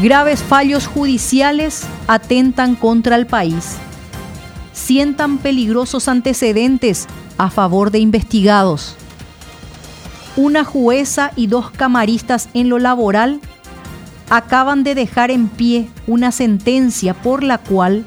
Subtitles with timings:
[0.00, 3.78] Graves fallos judiciales atentan contra el país.
[4.72, 8.94] Sientan peligrosos antecedentes a favor de investigados.
[10.36, 13.40] Una jueza y dos camaristas en lo laboral
[14.30, 18.04] acaban de dejar en pie una sentencia por la cual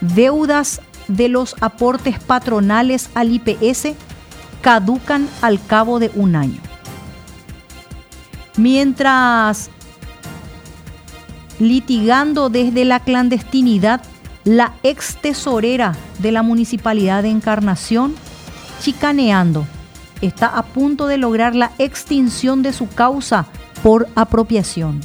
[0.00, 3.88] deudas de los aportes patronales al IPS
[4.62, 6.60] caducan al cabo de un año.
[8.56, 9.68] Mientras
[11.58, 14.02] litigando desde la clandestinidad,
[14.44, 18.14] la ex tesorera de la Municipalidad de Encarnación,
[18.80, 19.66] chicaneando,
[20.20, 23.46] está a punto de lograr la extinción de su causa
[23.82, 25.00] por apropiación.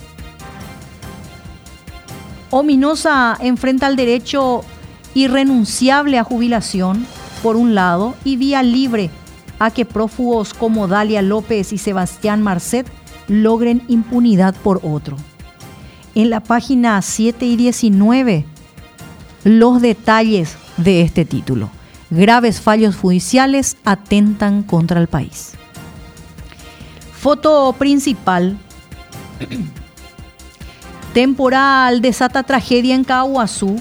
[2.50, 4.64] Ominosa enfrenta el derecho
[5.14, 7.06] irrenunciable a jubilación,
[7.42, 9.10] por un lado, y vía libre
[9.58, 12.88] a que prófugos como Dalia López y Sebastián Marcet
[13.28, 15.18] logren impunidad por otro
[16.16, 18.46] en la página 7 y 19
[19.44, 21.70] los detalles de este título.
[22.10, 25.54] Graves fallos judiciales atentan contra el país.
[27.14, 28.58] Foto principal.
[31.14, 33.80] Temporal desata tragedia en Caguazú.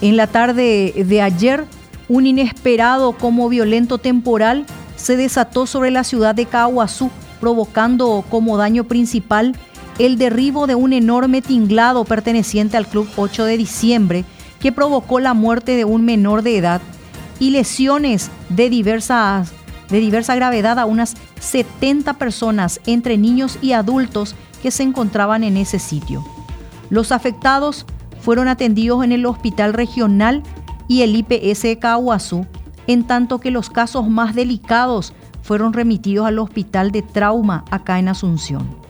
[0.00, 1.64] En la tarde de ayer,
[2.08, 7.10] un inesperado como violento temporal se desató sobre la ciudad de Caguazú,
[7.40, 9.56] provocando como daño principal
[9.98, 14.24] el derribo de un enorme tinglado perteneciente al Club 8 de diciembre
[14.60, 16.80] que provocó la muerte de un menor de edad
[17.38, 24.70] y lesiones de, de diversa gravedad a unas 70 personas entre niños y adultos que
[24.70, 26.24] se encontraban en ese sitio.
[26.88, 27.84] Los afectados
[28.20, 30.42] fueron atendidos en el Hospital Regional
[30.86, 31.78] y el IPS de
[32.86, 38.08] en tanto que los casos más delicados fueron remitidos al Hospital de Trauma acá en
[38.08, 38.81] Asunción.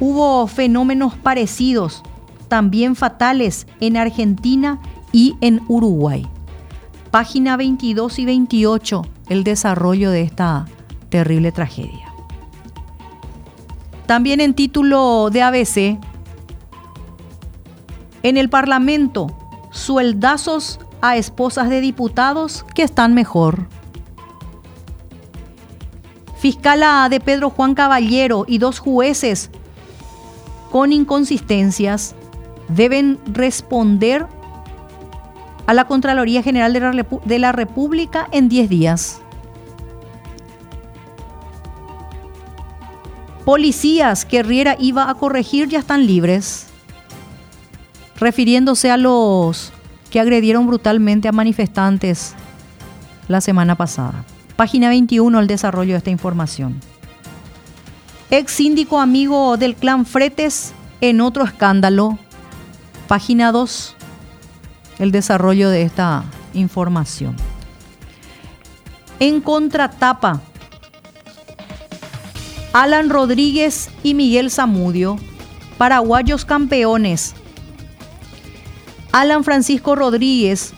[0.00, 2.02] Hubo fenómenos parecidos,
[2.48, 4.80] también fatales, en Argentina
[5.12, 6.28] y en Uruguay.
[7.10, 10.66] Página 22 y 28, el desarrollo de esta
[11.10, 12.12] terrible tragedia.
[14.06, 15.76] También en título de ABC,
[18.22, 19.28] en el Parlamento,
[19.70, 23.68] sueldazos a esposas de diputados que están mejor.
[26.36, 29.50] Fiscala de Pedro Juan Caballero y dos jueces
[30.74, 32.16] con inconsistencias
[32.66, 34.26] deben responder
[35.68, 39.20] a la Contraloría General de la, República en 10 días.
[43.44, 46.66] Policías que Riera iba a corregir ya están libres,
[48.18, 49.72] refiriéndose a los
[50.10, 52.34] que agredieron brutalmente a manifestantes
[53.28, 54.24] la semana pasada.
[54.56, 56.80] Página 21, el desarrollo de esta información
[58.38, 62.18] ex síndico amigo del clan Fretes en otro escándalo.
[63.06, 63.94] Página 2,
[64.98, 67.36] el desarrollo de esta información.
[69.20, 70.40] En contratapa,
[72.72, 75.16] Alan Rodríguez y Miguel Zamudio,
[75.78, 77.34] paraguayos campeones.
[79.12, 80.72] Alan Francisco Rodríguez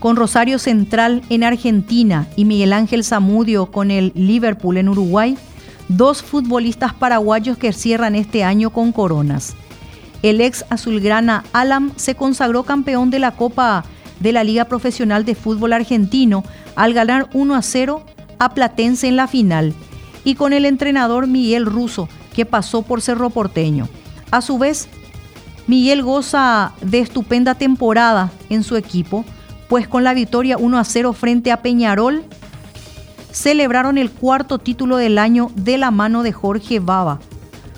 [0.00, 5.38] con Rosario Central en Argentina y Miguel Ángel Zamudio con el Liverpool en Uruguay
[5.90, 9.56] dos futbolistas paraguayos que cierran este año con coronas.
[10.22, 13.84] El ex azulgrana Alam se consagró campeón de la Copa
[14.20, 16.44] de la Liga Profesional de Fútbol Argentino
[16.76, 18.04] al ganar 1 a 0
[18.38, 19.74] a Platense en la final
[20.22, 23.88] y con el entrenador Miguel Russo que pasó por Cerro Porteño.
[24.30, 24.88] A su vez,
[25.66, 29.24] Miguel goza de estupenda temporada en su equipo,
[29.68, 32.24] pues con la victoria 1 a 0 frente a Peñarol
[33.32, 37.20] celebraron el cuarto título del año de la mano de Jorge Baba.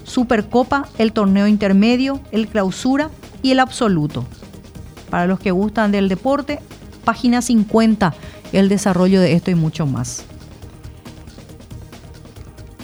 [0.04, 3.10] Supercopa, el torneo intermedio, el clausura
[3.42, 4.24] y el absoluto.
[5.10, 6.60] Para los que gustan del deporte,
[7.04, 8.14] página 50,
[8.52, 10.24] el desarrollo de esto y mucho más.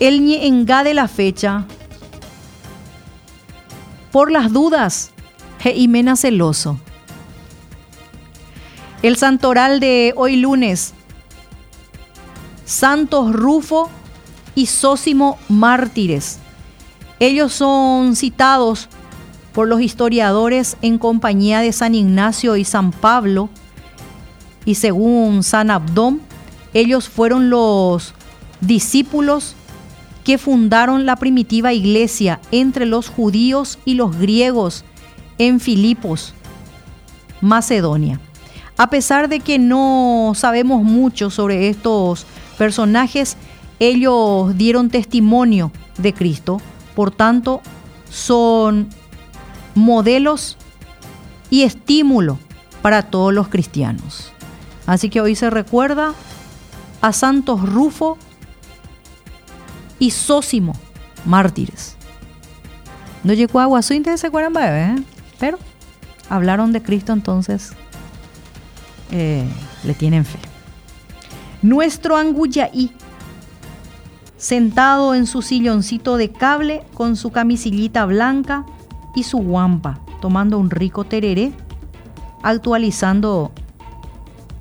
[0.00, 1.64] El Ñenga de la fecha.
[4.12, 5.10] Por las dudas,
[5.58, 6.78] Jimena Celoso.
[9.02, 10.94] El santoral de hoy lunes,
[12.68, 13.88] Santos Rufo
[14.54, 16.38] y Sósimo Mártires.
[17.18, 18.90] Ellos son citados
[19.54, 23.48] por los historiadores en compañía de San Ignacio y San Pablo,
[24.66, 26.20] y según San Abdón,
[26.74, 28.12] ellos fueron los
[28.60, 29.54] discípulos
[30.22, 34.84] que fundaron la primitiva iglesia entre los judíos y los griegos
[35.38, 36.34] en Filipos,
[37.40, 38.20] Macedonia.
[38.76, 42.26] A pesar de que no sabemos mucho sobre estos
[42.58, 43.36] personajes,
[43.78, 46.60] ellos dieron testimonio de Cristo,
[46.94, 47.62] por tanto,
[48.10, 48.88] son
[49.74, 50.56] modelos
[51.48, 52.38] y estímulo
[52.82, 54.32] para todos los cristianos.
[54.86, 56.14] Así que hoy se recuerda
[57.00, 58.18] a Santos Rufo
[59.98, 60.74] y Sósimo,
[61.24, 61.96] mártires.
[63.22, 65.02] No llegó a Aguazú, se acuerdan, bebé, ¿eh?
[65.38, 65.58] pero
[66.28, 67.72] hablaron de Cristo, entonces
[69.10, 69.44] eh,
[69.84, 70.38] le tienen fe.
[71.62, 72.92] Nuestro Anguyaí,
[74.36, 78.64] sentado en su silloncito de cable con su camisillita blanca
[79.16, 81.52] y su guampa, tomando un rico tereré,
[82.42, 83.50] actualizando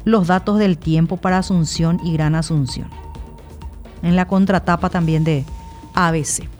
[0.05, 2.89] los datos del tiempo para Asunción y Gran Asunción.
[4.01, 5.45] En la contratapa también de
[5.93, 6.56] ABC.